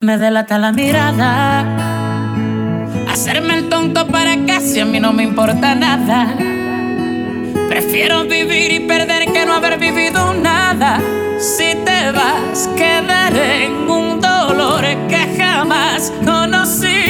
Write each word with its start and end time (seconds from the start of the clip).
Me 0.00 0.16
delata 0.16 0.58
la 0.58 0.70
mirada. 0.70 1.64
Hacerme 3.10 3.56
el 3.58 3.68
tonto 3.68 4.06
para 4.06 4.36
casi 4.46 4.78
a 4.78 4.84
mí 4.84 5.00
no 5.00 5.12
me 5.12 5.24
importa 5.24 5.74
nada. 5.74 6.36
Prefiero 7.68 8.22
vivir 8.22 8.70
y 8.70 8.86
perder 8.86 9.32
que 9.32 9.44
no 9.44 9.54
haber 9.54 9.76
vivido 9.76 10.34
nada. 10.34 11.00
Si 11.40 11.74
te 11.84 12.12
vas, 12.12 12.70
quedaré 12.76 13.64
en 13.64 13.90
un 13.90 14.20
dolor 14.20 14.84
que 15.08 15.36
jamás 15.36 16.12
conocí. 16.24 17.07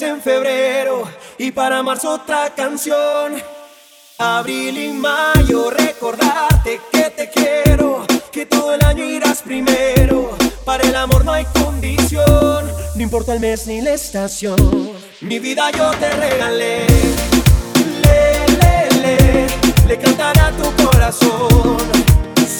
En 0.00 0.20
febrero 0.20 1.04
y 1.38 1.50
para 1.50 1.82
marzo 1.82 2.14
otra 2.14 2.50
canción. 2.54 3.34
Abril 4.18 4.78
y 4.78 4.88
mayo 4.92 5.70
recordarte 5.70 6.80
que 6.90 7.10
te 7.10 7.30
quiero, 7.30 8.06
que 8.32 8.46
todo 8.46 8.74
el 8.74 8.82
año 8.84 9.04
irás 9.04 9.42
primero. 9.42 10.36
Para 10.64 10.84
el 10.84 10.96
amor 10.96 11.24
no 11.24 11.32
hay 11.32 11.44
condición, 11.46 12.70
no 12.94 13.02
importa 13.02 13.32
el 13.34 13.40
mes 13.40 13.66
ni 13.66 13.80
la 13.80 13.92
estación. 13.92 14.56
Mi 15.20 15.38
vida 15.38 15.70
yo 15.72 15.90
te 15.92 16.10
regalé, 16.10 16.86
le, 18.02 18.48
le, 18.58 19.00
le, 19.00 19.46
le 19.86 19.98
cantará 19.98 20.52
tu 20.52 20.84
corazón. 20.84 21.78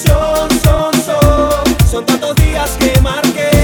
Son, 0.05 0.49
son, 0.61 0.93
son, 1.03 1.87
son 1.89 2.05
tantos 2.05 2.35
días 2.35 2.77
que 2.79 2.99
marqué 3.01 3.56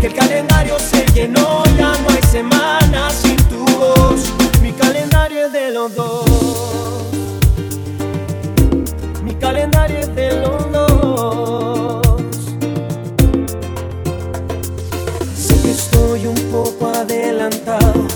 que 0.00 0.06
el 0.06 0.14
calendario 0.14 0.78
se 0.78 1.04
llenó, 1.12 1.64
ya 1.76 1.92
no 1.92 2.08
hay 2.10 2.22
semanas 2.30 3.14
sin 3.22 3.36
tu 3.48 3.64
voz. 3.78 4.32
Mi 4.62 4.72
calendario 4.72 5.46
es 5.46 5.52
de 5.52 5.70
los 5.72 5.94
dos. 5.94 6.24
Mi 9.24 9.34
calendario 9.34 9.98
es 9.98 10.14
de 10.14 10.40
los 10.40 10.72
dos. 10.72 12.06
Sé 15.34 15.62
que 15.62 15.70
estoy 15.70 16.26
un 16.26 16.40
poco 16.52 16.88
adelantado, 16.88 18.06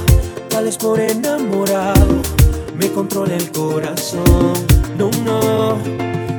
tal 0.51 0.65
vez 0.65 0.77
por 0.77 1.01
enamorado. 1.01 2.23
Me 2.77 2.93
controla 2.93 3.35
el 3.35 3.51
corazón, 3.51 4.53
no, 4.97 5.11
no. 5.25 5.79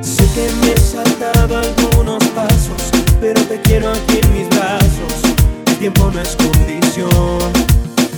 Sé 0.02 0.26
que 0.34 0.50
me 0.60 0.72
he 0.72 0.76
saltado 0.78 1.58
algunos 1.58 2.24
pasos, 2.28 2.90
pero 3.20 3.40
te 3.42 3.60
quiero 3.60 3.90
aquí 3.90 4.20
en 4.22 4.32
mis 4.32 4.53
tiempo 5.84 6.10
no 6.10 6.18
es 6.18 6.34
condición. 6.36 7.52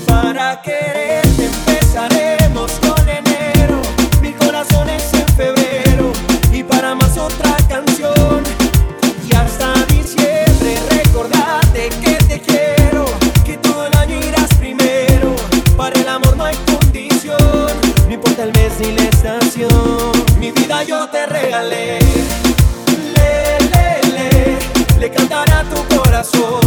Para 0.06 0.62
quererte 0.62 1.46
empezaremos 1.46 2.70
con 2.74 3.08
enero, 3.08 3.82
mi 4.22 4.32
corazón 4.34 4.88
es 4.88 5.12
en 5.12 5.26
febrero 5.34 6.12
y 6.52 6.62
para 6.62 6.94
más 6.94 7.18
otra 7.18 7.56
canción. 7.68 8.44
Y 9.28 9.34
hasta 9.34 9.72
diciembre 9.86 10.78
recordate 10.90 11.88
que 12.00 12.14
te 12.28 12.40
quiero, 12.40 13.04
que 13.44 13.56
todo 13.56 13.86
el 13.86 13.96
año 13.96 14.16
irás 14.24 14.54
primero. 14.54 15.34
Para 15.76 15.98
el 15.98 16.08
amor 16.08 16.36
no 16.36 16.44
hay 16.44 16.56
condición, 16.66 17.66
no 18.06 18.14
importa 18.14 18.44
el 18.44 18.52
mes 18.52 18.74
ni 18.78 18.92
la 18.92 19.02
estación. 19.08 20.12
Mi 20.38 20.52
vida 20.52 20.84
yo 20.84 21.08
te 21.08 21.26
regalé, 21.26 21.98
le, 23.16 23.58
le, 23.72 24.12
le, 24.14 25.00
le 25.00 25.10
cantará 25.10 25.64
tu 25.64 25.96
corazón. 25.96 26.65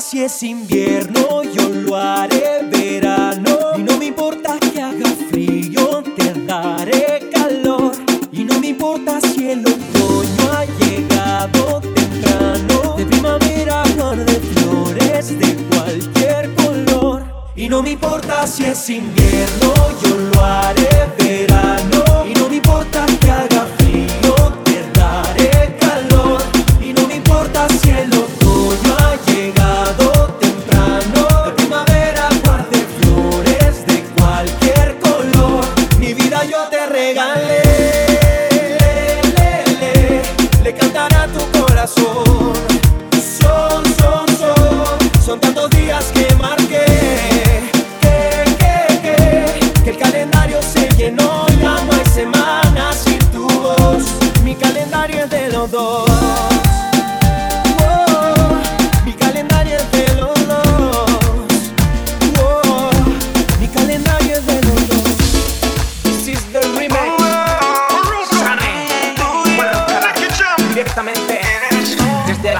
si 0.00 0.22
es 0.22 0.42
invierno, 0.42 1.42
yo 1.42 1.68
lo 1.68 1.96
haré 1.96 2.62
verano. 2.70 3.56
Y 3.76 3.82
no 3.82 3.96
me 3.96 4.06
importa 4.06 4.58
que 4.58 4.80
haga 4.80 5.08
frío, 5.28 6.02
te 6.16 6.32
daré 6.46 7.28
calor. 7.32 7.92
Y 8.32 8.44
no 8.44 8.58
me 8.60 8.68
importa 8.68 9.20
si 9.20 9.50
el 9.50 9.60
otoño 9.60 10.52
ha 10.52 10.64
llegado 10.64 11.80
temprano. 11.80 12.94
De 12.96 13.06
primavera, 13.06 13.84
flor 13.94 14.16
de 14.18 14.40
flores 14.40 15.38
de 15.38 15.56
cualquier 15.68 16.54
color. 16.54 17.24
Y 17.56 17.68
no 17.68 17.82
me 17.82 17.90
importa 17.90 18.46
si 18.46 18.64
es 18.64 18.88
invierno, 18.90 19.74
yo 20.02 20.16
lo 20.16 20.44
haré 20.44 20.84
verano. 20.84 21.17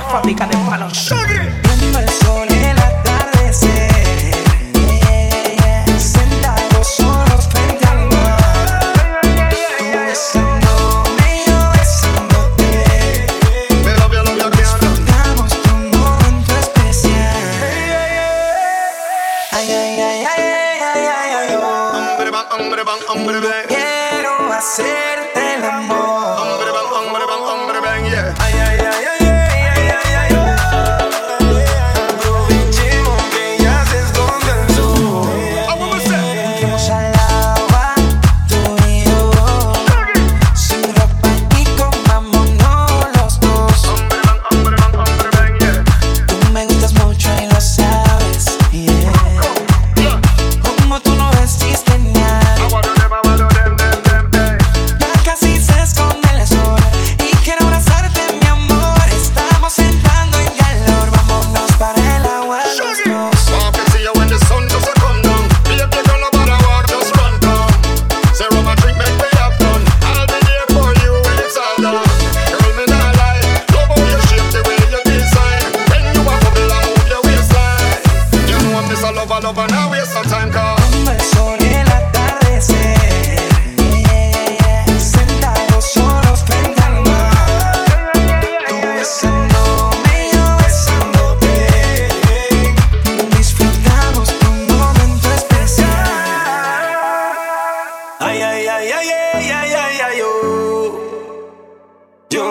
fábrica 0.09 0.47
de 0.47 0.57
palos. 0.57 1.28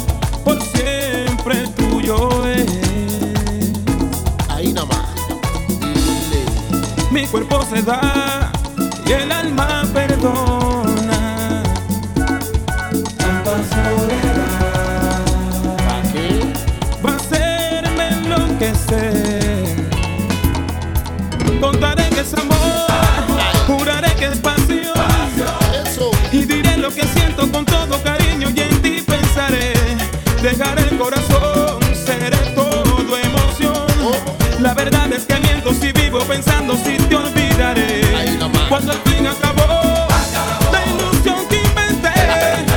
por 0.44 0.62
siempre 0.62 1.68
tuyo 1.76 2.46
es. 2.46 2.68
Ahí 4.50 4.72
nomás. 4.72 5.08
Dile. 5.80 6.46
Mi 7.12 7.26
cuerpo 7.26 7.66
se 7.66 7.82
da. 7.82 8.27
Dejar 30.42 30.80
el 30.80 30.98
corazón, 30.98 31.80
seré 31.94 32.38
todo 32.54 33.18
emoción. 33.18 33.86
La 34.60 34.74
verdad 34.74 35.12
es 35.12 35.26
que 35.26 35.36
miento 35.40 35.74
si 35.74 35.92
vivo 35.92 36.20
pensando 36.20 36.76
si 36.78 36.96
te 36.98 37.16
olvidaré. 37.16 38.02
Cuando 38.70 38.94
el 38.94 39.00
fin 39.00 39.26
acabó, 39.28 40.08
la 40.72 40.86
ilusión 40.86 41.48
que 41.50 41.58
inventé. 41.58 42.14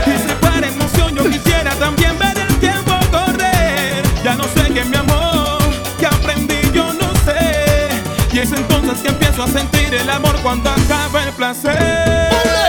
Y 0.07 0.29
se 0.29 0.35
para 0.37 0.67
emoción, 0.67 1.15
yo 1.15 1.31
quisiera 1.31 1.71
también 1.77 2.19
ver 2.19 2.39
el 2.39 2.59
tiempo 2.59 2.93
correr. 3.13 4.03
Ya 4.25 4.35
no 4.35 4.45
sé 4.45 4.73
qué 4.73 4.85
mi 4.85 4.97
amor, 4.97 5.59
que 5.99 6.07
aprendí 6.07 6.61
yo 6.73 6.93
no 6.95 7.13
sé. 7.25 7.89
Y 8.33 8.39
es 8.39 8.53
entonces 8.53 9.01
que 9.01 9.09
empiezo 9.09 9.45
a 9.45 9.49
sentir 9.49 9.95
el 9.95 10.09
amor 10.09 10.35
cuando 10.43 10.71
acaba 10.71 11.23
el 11.25 11.33
placer. 11.35 12.60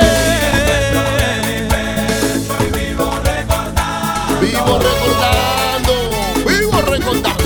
Vivo 4.52 4.78
recordando, 4.78 5.94
vivo 6.46 6.82
recordando. 6.82 7.44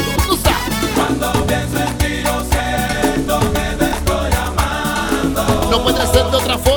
Cuando 0.95 1.45
pienso 1.45 1.77
en 1.77 1.97
ti, 1.99 2.21
lo 2.23 2.43
siento, 2.49 3.39
me 3.53 3.65
estoy 3.89 4.31
amando. 4.33 5.69
No 5.69 5.83
puede 5.83 6.07
ser 6.07 6.23
de 6.31 6.37
otra 6.37 6.57
forma. 6.57 6.74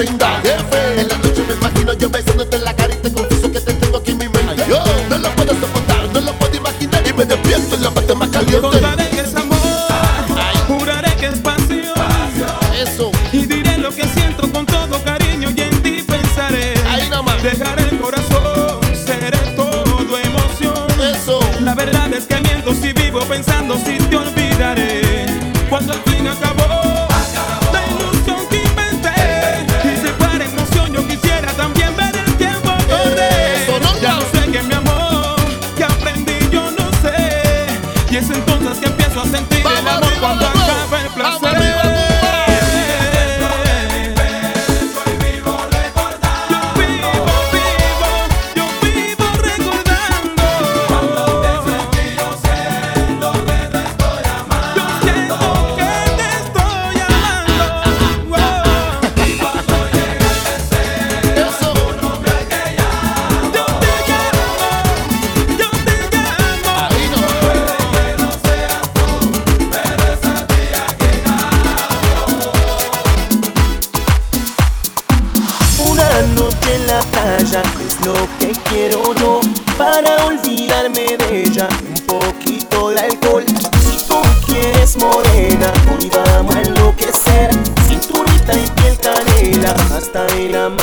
en 0.00 1.08
la 1.08 1.18
noche 1.18 1.44
me 1.46 1.54
imagino 1.54 1.92
yo 1.92 2.08
besándote 2.08 2.56
en 2.56 2.64
la 2.64 2.74
cara 2.74 2.94
y 2.94 2.96
te 2.96 3.12
confieso 3.12 3.52
que 3.52 3.60
te 3.60 3.74
tengo 3.74 3.98
aquí 3.98 4.12
en 4.12 4.18
mi 4.18 4.28
mente. 4.28 4.64
Yo 4.68 4.82
no 5.10 5.18
lo 5.18 5.30
puedo 5.36 5.52
soportar, 5.54 6.08
no 6.12 6.20
lo 6.20 6.32
puedo 6.34 6.56
imaginar 6.56 7.06
y 7.06 7.12
me 7.12 7.24
despierto 7.24 7.74
en 7.76 7.82
la 7.82 7.90
parte 7.90 8.14
más 8.14 8.28
caliente. 8.30 8.60
Contaré 8.60 9.08
que 9.10 9.20
es 9.20 9.34
amor, 9.34 9.58
juraré 10.66 11.14
que 11.16 11.26
es 11.26 11.38
pasión. 11.40 11.92
Eso. 12.74 13.10
Y 13.32 13.44
diré 13.44 13.78
lo 13.78 13.90
que 13.90 14.04
siento 14.08 14.50
con 14.50 14.64
todo 14.64 15.02
cariño 15.04 15.50
y 15.54 15.60
en 15.60 15.82
ti 15.82 16.02
pensaré. 16.06 16.74
Ahí 16.88 17.08
nomás. 17.10 17.42
Dejaré 17.42 17.82
el 17.90 17.98
corazón, 17.98 18.80
seré 18.94 19.36
todo 19.56 20.18
emoción. 20.18 20.86
Eso. 21.00 21.40
La 21.60 21.74
verdad 21.74 22.12
es 22.14 22.24
que 22.24 22.40
miento 22.40 22.72
si 22.74 22.92
vivo 22.92 23.20
pensando 23.20 23.76
si 23.76 23.98
te 23.98 24.16
olvido. 24.16 24.41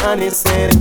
amanecer. 0.09 0.71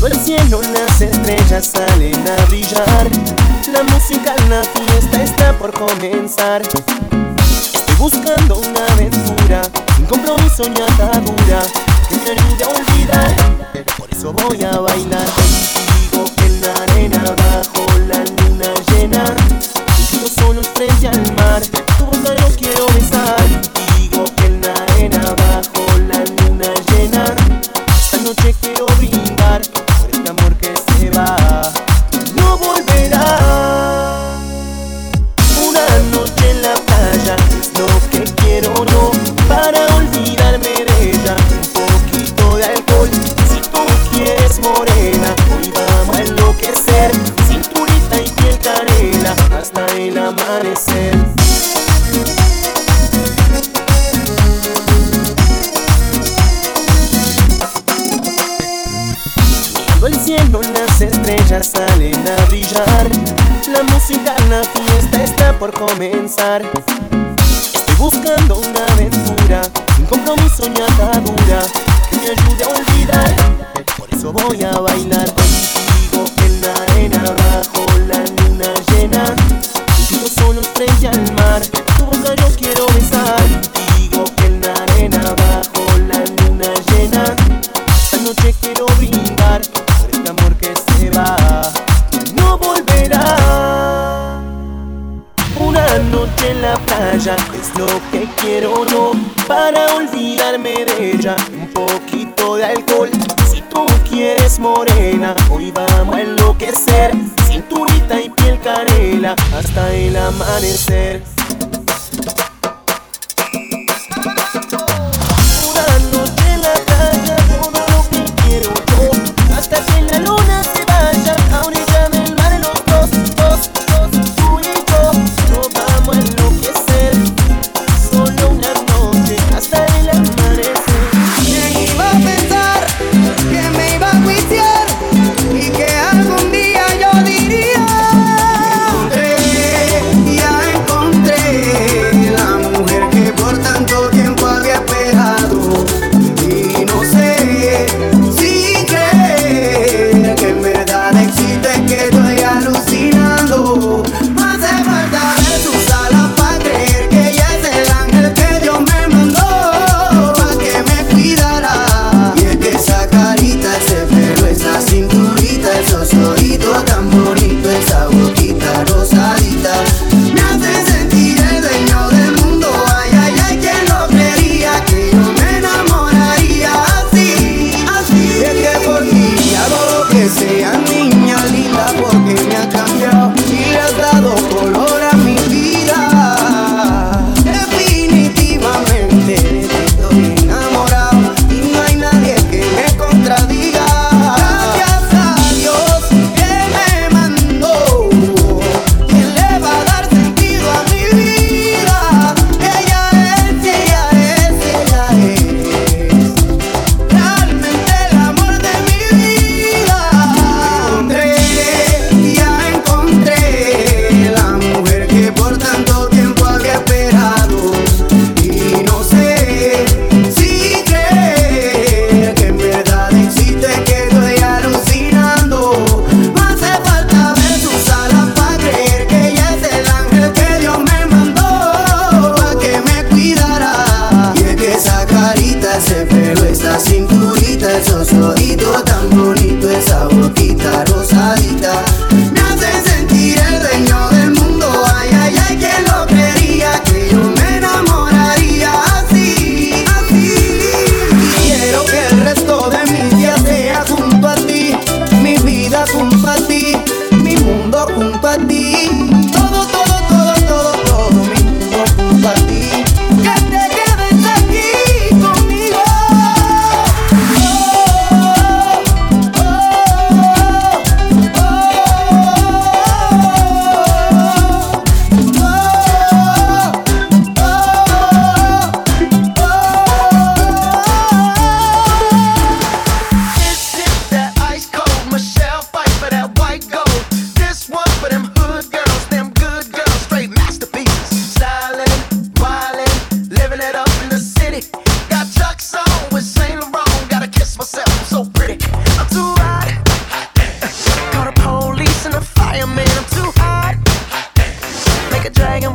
Del 0.00 0.16
cielo 0.24 0.60
las 0.62 1.00
estrellas 1.00 1.70
salen 1.72 2.16
a 2.26 2.44
brillar. 2.46 3.08
La 3.72 3.84
música, 3.84 4.34
la 4.48 4.62
fiesta 4.64 5.22
está 5.22 5.56
por 5.56 5.72
comenzar. 5.72 6.62
Estoy 6.62 7.94
buscando 7.96 8.56
una 8.56 8.86
aventura, 8.92 9.62
un 9.98 10.06
compromiso 10.06 10.64
y 10.64 10.82
atadura 10.82 11.62
que 12.08 12.16
me 12.16 12.30
ayude 12.32 12.64
a 12.64 12.68
olvidar. 12.68 13.36
Por 13.96 14.10
eso 14.10 14.32
voy 14.32 14.64
a 14.64 14.79
it 22.70 22.78
always 22.78 23.09
por 80.80 80.88
ella 80.88 81.19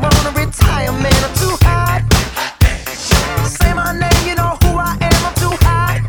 wanna 0.02 0.32
retire, 0.32 0.92
man. 1.04 1.14
I'm 1.26 1.34
too 1.36 1.56
hot. 1.68 2.02
Say 3.46 3.74
my 3.74 3.92
name, 3.92 4.24
you 4.28 4.36
know 4.36 4.56
who 4.64 4.78
I 4.80 4.96
am. 5.02 5.22
I'm 5.28 5.36
too 5.36 5.56
hot. 5.68 6.00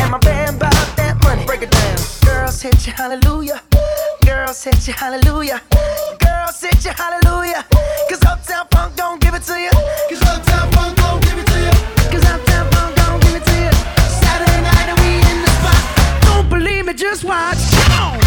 And 0.00 0.10
my 0.10 0.18
band 0.18 0.58
that. 0.96 1.46
Break 1.46 1.62
it 1.62 1.70
down. 1.70 1.96
Girls 2.24 2.60
hit 2.60 2.86
you, 2.86 2.92
hallelujah. 2.92 3.62
Girls 4.26 4.62
hit 4.62 4.86
you, 4.86 4.92
hallelujah. 4.92 5.62
Girls 6.20 6.60
hit 6.60 6.84
you, 6.84 6.92
Uptown 8.76 9.18
give 9.18 9.34
it 9.34 9.42
to 9.42 9.54
Uptown 10.68 11.20
give 11.20 11.36
it 11.36 11.46
to 11.46 11.56
Uptown 12.76 13.20
give 13.20 13.34
it 13.34 13.44
to. 13.44 13.74
Saturday 14.20 14.60
night 14.60 14.88
and 14.92 14.98
we 15.00 15.10
in 15.30 15.38
the 15.40 15.50
spot. 15.58 15.82
Don't 16.28 16.48
believe 16.50 16.84
me, 16.84 16.92
just 16.92 17.24
watch. 17.24 17.58
Come 17.72 18.20
on. 18.20 18.25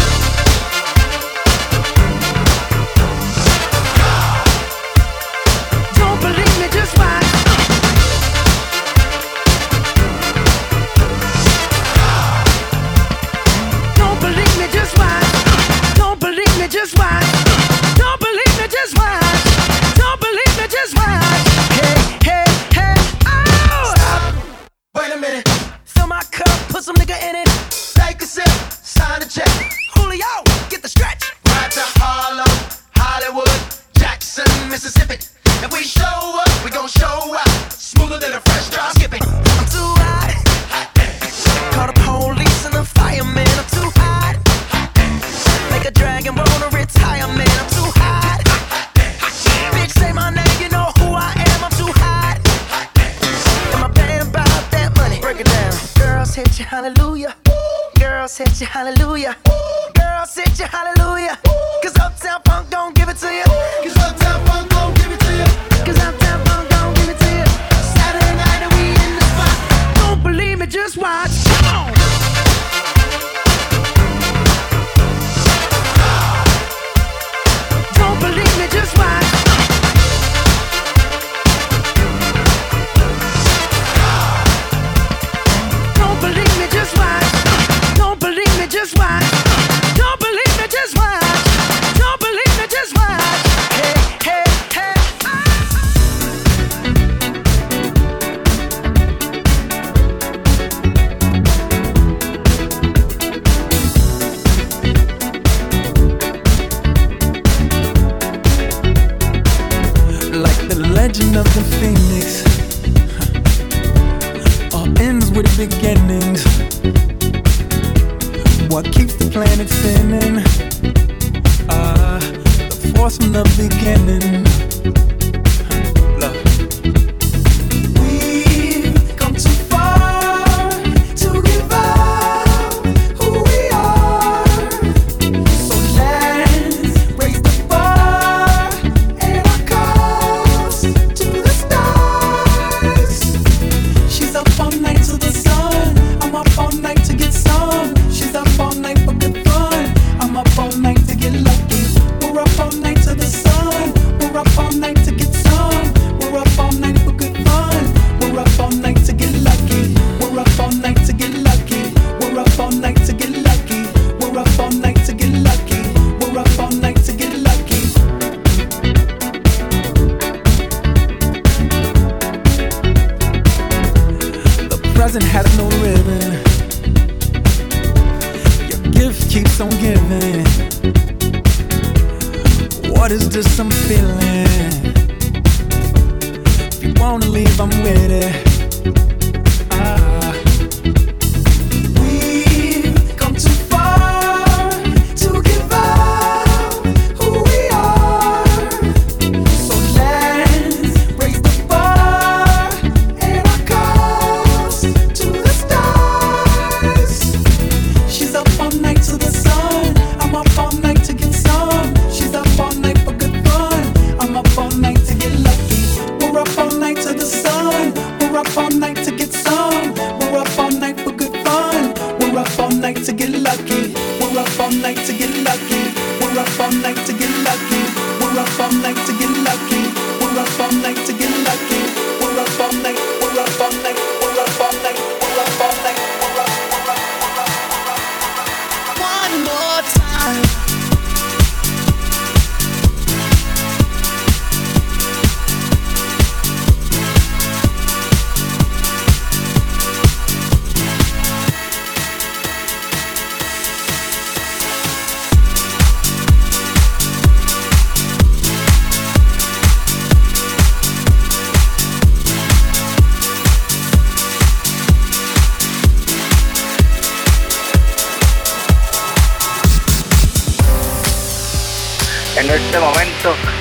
minute. 25.20 25.46
Fill 25.84 26.06
my 26.06 26.22
cup, 26.30 26.48
put 26.68 26.82
some 26.82 26.96
nigga 26.96 27.16
in 27.28 27.36
it. 27.36 27.49
hallelujah. 58.66 59.49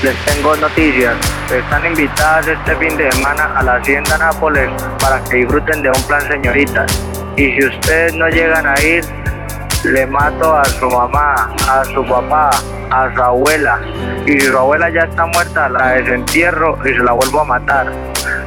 Les 0.03 0.15
tengo 0.25 0.55
noticias. 0.55 1.15
Están 1.51 1.85
invitadas 1.85 2.47
este 2.47 2.75
fin 2.77 2.95
de 2.97 3.11
semana 3.11 3.51
a 3.55 3.63
la 3.63 3.75
Hacienda 3.75 4.17
Nápoles 4.17 4.69
para 4.99 5.21
que 5.23 5.37
disfruten 5.37 5.81
de 5.81 5.89
un 5.89 6.03
plan 6.03 6.21
señoritas. 6.29 7.03
Y 7.35 7.51
si 7.51 7.65
ustedes 7.65 8.13
no 8.13 8.27
llegan 8.29 8.67
a 8.67 8.79
ir, 8.81 9.03
le 9.83 10.05
mato 10.07 10.55
a 10.55 10.63
su 10.65 10.89
mamá, 10.89 11.53
a 11.67 11.83
su 11.85 12.05
papá, 12.05 12.49
a 12.91 13.13
su 13.13 13.21
abuela. 13.21 13.79
Y 14.25 14.39
si 14.39 14.47
su 14.47 14.57
abuela 14.57 14.89
ya 14.89 15.01
está 15.01 15.25
muerta, 15.25 15.69
la 15.69 15.93
desentierro 15.93 16.77
y 16.85 16.89
se 16.89 17.03
la 17.03 17.13
vuelvo 17.13 17.41
a 17.41 17.45
matar. 17.45 17.91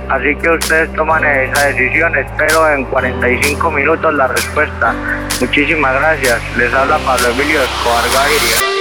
Así 0.08 0.36
que 0.36 0.50
ustedes 0.50 0.92
toman 0.94 1.24
esa 1.24 1.66
decisión. 1.66 2.16
Espero 2.16 2.70
en 2.70 2.84
45 2.84 3.70
minutos 3.70 4.14
la 4.14 4.28
respuesta. 4.28 4.94
Muchísimas 5.40 5.94
gracias. 5.94 6.40
Les 6.56 6.72
habla 6.72 6.98
Pablo 6.98 7.28
Emilio 7.28 7.60
Escobar 7.62 8.04
Gaviria. 8.14 8.71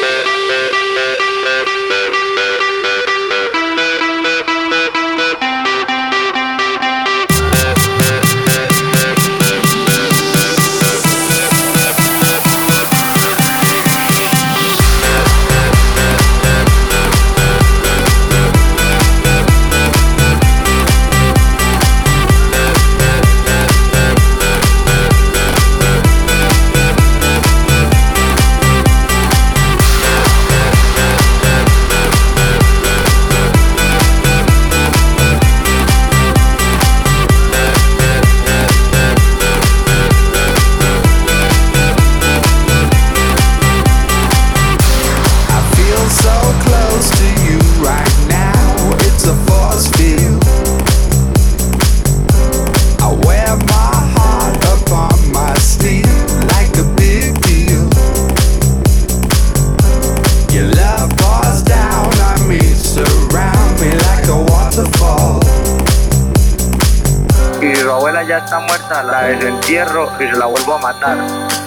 Desentierro 69.24 70.12
y 70.20 70.24
se 70.24 70.38
la 70.38 70.46
vuelvo 70.46 70.76
a 70.76 70.78
matar. 70.80 71.18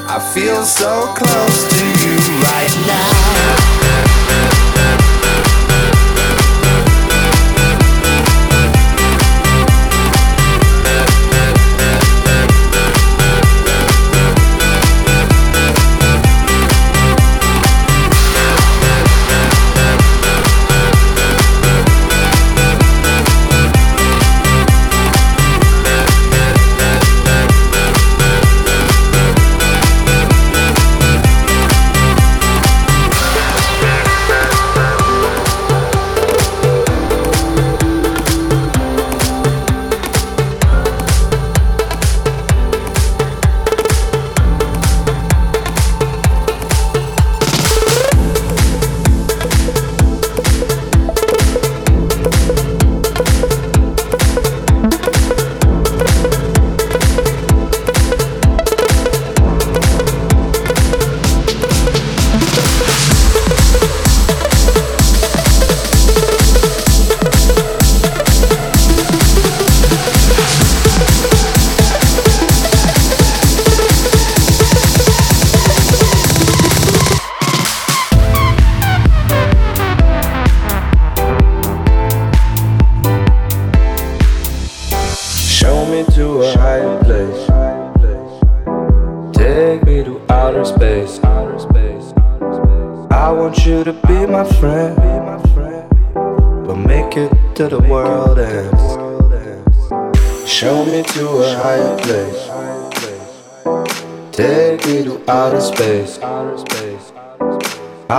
I 0.09 0.21
feel 0.33 0.65
so 0.65 1.13
close 1.15 1.69
to 1.69 1.85
you 2.01 2.17
right 2.43 2.77
now. 2.87 3.64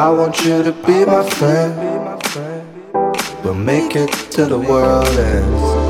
I 0.06 0.10
want 0.10 0.46
you 0.46 0.62
to 0.62 0.72
be 0.72 1.04
my 1.04 1.28
friend. 1.32 1.74
But 3.42 3.56
make 3.56 3.96
it 3.96 4.12
to 4.34 4.46
the 4.46 4.60
world 4.60 5.08
ends. 5.08 5.85